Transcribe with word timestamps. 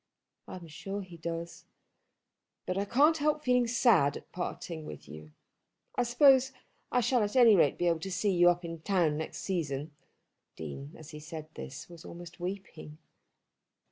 "I 0.47 0.55
am 0.55 0.65
sure 0.67 1.03
he 1.03 1.15
does." 1.15 1.65
"But 2.65 2.75
I 2.75 2.85
can't 2.85 3.17
help 3.19 3.43
feeling 3.43 3.67
sad 3.67 4.17
at 4.17 4.31
parting 4.31 4.83
with 4.87 5.07
you. 5.07 5.29
I 5.95 6.01
suppose 6.01 6.53
I 6.91 7.01
shall 7.01 7.21
at 7.21 7.35
any 7.35 7.55
rate 7.55 7.77
be 7.77 7.85
able 7.85 7.99
to 7.99 8.11
see 8.11 8.31
you 8.33 8.49
up 8.49 8.65
in 8.65 8.79
town 8.81 9.15
next 9.15 9.41
season." 9.41 9.91
The 10.55 10.63
Dean 10.63 10.93
as 10.97 11.11
he 11.11 11.19
said 11.19 11.49
this 11.53 11.87
was 11.87 12.03
almost 12.03 12.39
weeping. 12.39 12.97